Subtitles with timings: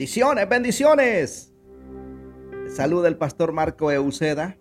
[0.00, 1.52] Bendiciones, bendiciones.
[2.74, 4.56] Saluda el pastor Marco Euseda.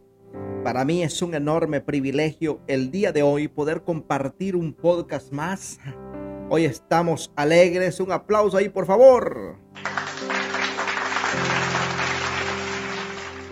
[0.65, 5.79] Para mí es un enorme privilegio el día de hoy poder compartir un podcast más.
[6.49, 8.01] Hoy estamos alegres.
[8.01, 9.55] Un aplauso ahí, por favor.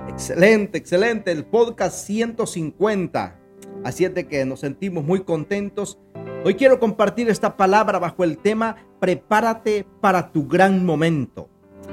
[0.09, 1.31] Excelente, excelente.
[1.31, 3.39] El podcast 150.
[3.85, 5.97] Así es de que nos sentimos muy contentos.
[6.43, 11.49] Hoy quiero compartir esta palabra bajo el tema Prepárate para tu gran momento.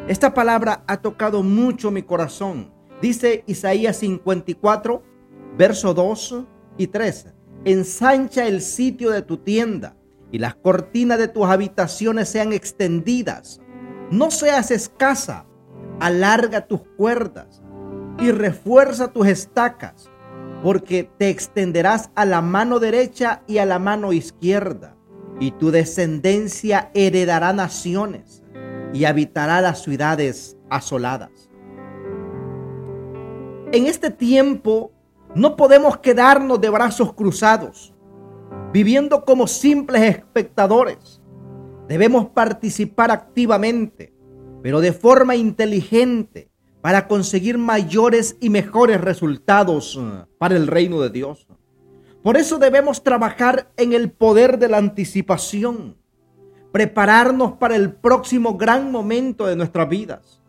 [0.07, 2.71] Esta palabra ha tocado mucho mi corazón.
[3.01, 5.03] Dice Isaías 54,
[5.57, 6.45] verso 2
[6.77, 7.33] y 3.
[7.65, 9.97] Ensancha el sitio de tu tienda
[10.31, 13.62] y las cortinas de tus habitaciones sean extendidas.
[14.11, 15.47] No seas escasa,
[16.01, 17.62] alarga tus cuerdas
[18.21, 20.11] y refuerza tus estacas
[20.62, 24.97] porque te extenderás a la mano derecha y a la mano izquierda,
[25.41, 28.44] y tu descendencia heredará naciones
[28.95, 31.50] y habitará las ciudades asoladas.
[33.73, 34.92] En este tiempo
[35.34, 37.92] no podemos quedarnos de brazos cruzados,
[38.72, 41.20] viviendo como simples espectadores.
[41.89, 44.15] Debemos participar activamente,
[44.62, 46.48] pero de forma inteligente,
[46.81, 51.48] para conseguir mayores y mejores resultados eh, para el reino de Dios.
[52.22, 55.97] Por eso debemos trabajar en el poder de la anticipación,
[56.75, 60.42] prepararnos para el próximo gran momento de nuestras vidas.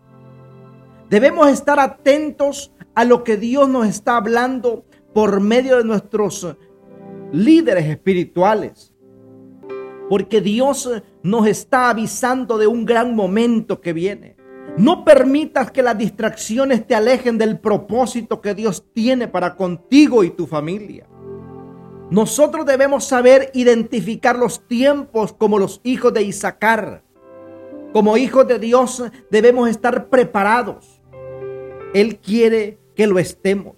[1.08, 6.58] Debemos estar atentos a lo que Dios nos está hablando por medio de nuestros
[7.32, 8.92] líderes espirituales.
[10.10, 10.90] Porque Dios
[11.22, 14.36] nos está avisando de un gran momento que viene.
[14.80, 20.32] No permitas que las distracciones te alejen del propósito que Dios tiene para contigo y
[20.32, 21.06] tu familia.
[22.16, 27.04] Nosotros debemos saber identificar los tiempos como los hijos de Isaacar.
[27.92, 31.02] Como hijos de Dios debemos estar preparados.
[31.94, 33.76] Él quiere que lo estemos.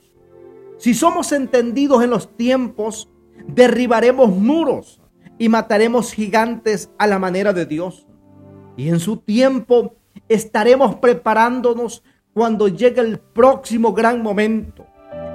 [0.78, 3.10] Si somos entendidos en los tiempos,
[3.48, 5.02] derribaremos muros
[5.40, 8.06] y mataremos gigantes a la manera de Dios.
[8.76, 9.96] Y en su tiempo
[10.30, 12.04] estaremos preparándonos
[12.36, 14.86] cuando llegue el próximo gran momento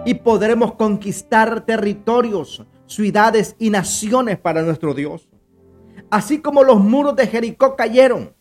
[0.05, 5.29] y podremos conquistar territorios, ciudades y naciones para nuestro Dios.
[6.11, 8.35] Así como los muros de Jericó cayeron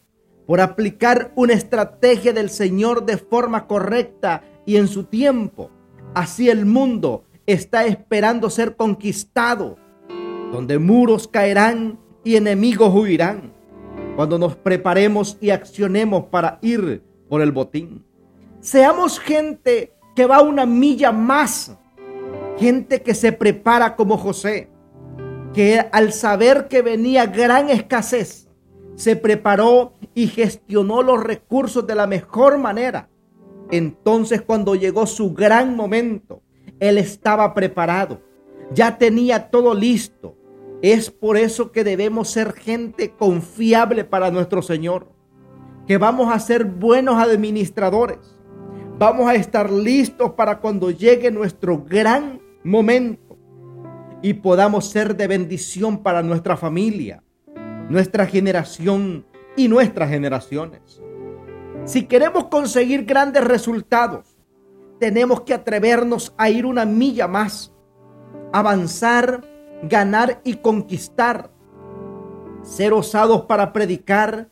[0.46, 5.72] por aplicar una estrategia del Señor de forma correcta y en su tiempo,
[6.14, 9.78] así el mundo está esperando ser conquistado,
[10.52, 13.54] donde muros caerán y enemigos huirán
[14.16, 18.06] cuando nos preparemos y accionemos para ir por el botín.
[18.60, 21.78] Seamos gente que va una milla más,
[22.58, 24.70] gente que se prepara como José,
[25.54, 28.50] que al saber que venía gran escasez,
[28.96, 33.10] se preparó y gestionó los recursos de la mejor manera.
[33.72, 36.42] Entonces cuando llegó su gran momento,
[36.80, 38.22] él estaba preparado,
[38.74, 40.36] ya tenía todo listo,
[40.82, 45.08] es por eso que debemos ser gente confiable para nuestro Señor,
[45.88, 48.18] que vamos a ser buenos administradores,
[48.98, 53.38] vamos a estar listos para cuando llegue nuestro gran momento
[54.22, 57.24] y podamos ser de bendición para nuestra familia,
[57.90, 61.02] nuestra generación y nuestras generaciones.
[61.86, 64.38] Si queremos conseguir grandes resultados,
[65.00, 67.74] tenemos que atrevernos a ir una milla más,
[68.54, 69.42] avanzar
[69.84, 71.52] ganar y conquistar,
[72.62, 74.50] ser osados para predicar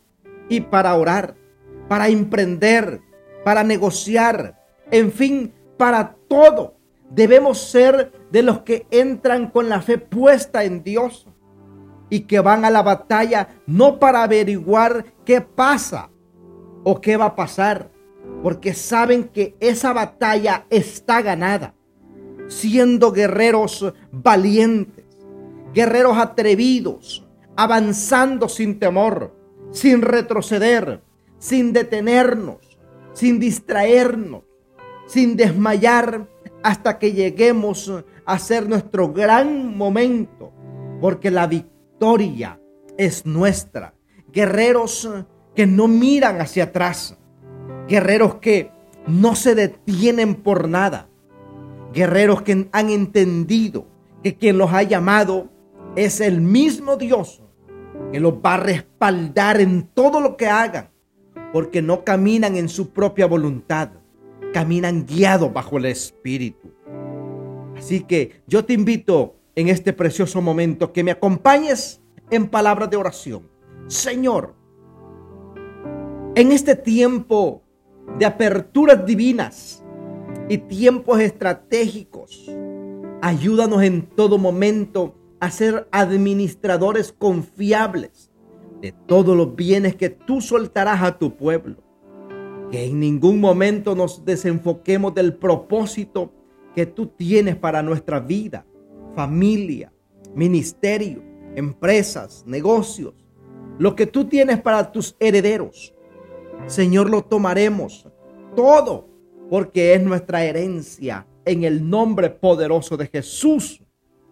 [0.48, 1.36] y para orar,
[1.88, 3.02] para emprender,
[3.44, 4.60] para negociar,
[4.92, 6.79] en fin, para todo.
[7.10, 11.28] Debemos ser de los que entran con la fe puesta en Dios
[12.10, 16.10] y que van a la batalla no para averiguar qué pasa
[16.84, 17.92] o qué va a pasar,
[18.44, 21.76] porque saben que esa batalla está ganada,
[22.48, 25.10] siendo guerreros valientes
[25.74, 29.36] guerreros atrevidos, avanzando sin temor,
[29.72, 31.02] sin retroceder,
[31.38, 32.58] sin detenernos,
[33.14, 34.44] sin distraernos,
[35.06, 36.28] sin desmayar
[36.64, 37.92] hasta que lleguemos
[38.26, 40.52] a ser nuestro gran momento,
[41.02, 42.60] porque la victoria
[42.98, 43.94] es nuestra.
[44.32, 45.10] Guerreros
[45.56, 47.18] que no miran hacia atrás,
[47.88, 48.72] guerreros que
[49.08, 51.10] no se detienen por nada,
[51.94, 53.88] guerreros que han entendido
[54.24, 55.50] que quien los ha llamado
[55.96, 57.42] es el mismo Dios
[58.12, 60.90] que los va a respaldar en todo lo que hagan,
[61.54, 63.90] porque no caminan en su propia voluntad,
[64.54, 66.72] caminan guiados bajo el Espíritu.
[67.78, 72.98] Así que yo te invito en este precioso momento que me acompañes en palabras de
[72.98, 73.50] oración.
[73.88, 74.56] Señor,
[76.36, 77.64] En este tiempo
[78.18, 79.84] de aperturas divinas
[80.48, 82.50] y tiempos estratégicos,
[83.22, 88.32] ayúdanos en todo momento a ser administradores confiables
[88.82, 91.89] de todos los bienes que tú soltarás a tu pueblo.
[92.72, 96.32] Que en ningún momento nos desenfoquemos del propósito
[96.76, 98.66] que tú tienes para nuestra vida,
[99.16, 99.92] familia,
[100.36, 101.24] ministerio,
[101.56, 103.14] empresas, negocios,
[103.80, 105.94] lo que tú tienes para tus herederos.
[106.68, 108.08] Señor, lo tomaremos
[108.56, 109.10] todo
[109.50, 113.82] porque es nuestra herencia en el nombre poderoso de Jesús,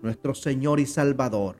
[0.01, 1.55] nuestro Señor y Salvador.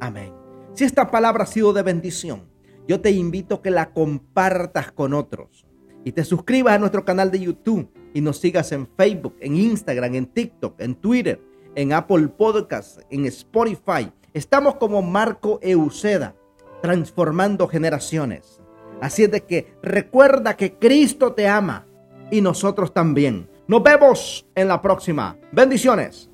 [0.00, 0.32] Amén.
[0.74, 2.42] Si esta palabra ha sido de bendición,
[2.86, 5.66] yo te invito a que la compartas con otros
[6.04, 10.14] y te suscribas a nuestro canal de YouTube y nos sigas en Facebook, en Instagram,
[10.14, 11.40] en TikTok, en Twitter,
[11.74, 14.12] en Apple Podcasts, en Spotify.
[14.34, 16.34] Estamos como Marco Euceda,
[16.80, 18.60] transformando generaciones.
[19.00, 21.86] Así es de que recuerda que Cristo te ama
[22.30, 23.48] y nosotros también.
[23.66, 25.36] Nos vemos en la próxima.
[25.52, 26.31] Bendiciones.